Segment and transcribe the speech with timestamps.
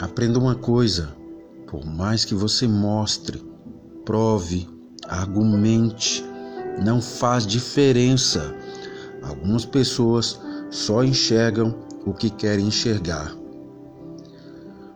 [0.00, 1.08] Aprenda uma coisa:
[1.66, 3.42] por mais que você mostre,
[4.04, 4.68] prove,
[5.08, 6.24] argumente,
[6.84, 8.54] não faz diferença.
[9.22, 10.38] Algumas pessoas
[10.70, 11.74] só enxergam
[12.04, 13.34] o que querem enxergar.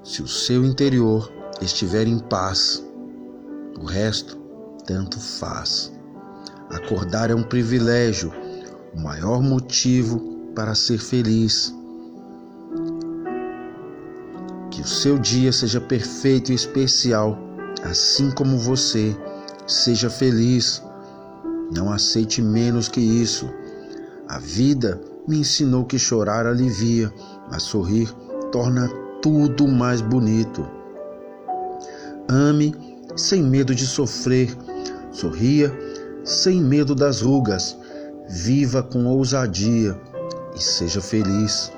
[0.04, 2.84] Se o seu interior estiver em paz,
[3.80, 4.38] o resto
[4.86, 5.92] tanto faz.
[6.70, 8.32] Acordar é um privilégio,
[8.94, 11.74] o maior motivo para ser feliz.
[14.70, 17.38] Que o seu dia seja perfeito e especial,
[17.82, 19.16] assim como você.
[19.66, 20.82] Seja feliz.
[21.72, 23.48] Não aceite menos que isso.
[24.28, 27.12] A vida me ensinou que chorar alivia,
[27.50, 28.12] mas sorrir
[28.50, 28.88] torna
[29.20, 30.66] tudo mais bonito.
[32.28, 32.74] Ame
[33.16, 34.56] sem medo de sofrer.
[35.12, 35.72] Sorria
[36.24, 37.76] sem medo das rugas.
[38.28, 40.00] Viva com ousadia
[40.54, 41.72] e seja feliz.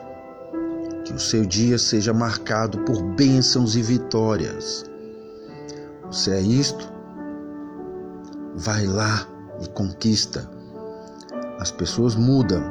[1.14, 4.86] O seu dia seja marcado por bênçãos e vitórias.
[6.10, 6.90] Se é isto,
[8.56, 9.26] vai lá
[9.60, 10.48] e conquista.
[11.58, 12.62] As pessoas mudam,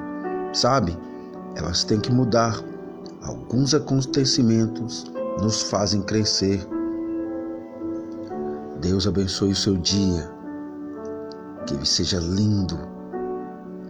[0.53, 0.97] sabe?
[1.55, 2.59] Elas têm que mudar.
[3.21, 5.05] Alguns acontecimentos
[5.39, 6.67] nos fazem crescer.
[8.81, 10.27] Deus abençoe o seu dia.
[11.67, 12.79] Que ele seja lindo,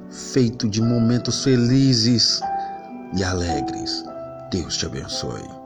[0.09, 2.41] feito de momentos felizes
[3.17, 4.03] e alegres.
[4.51, 5.60] Deus te abençoe.